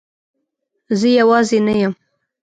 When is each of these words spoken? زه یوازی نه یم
زه 0.99 1.07
یوازی 1.19 1.59
نه 1.67 1.73
یم 1.81 1.93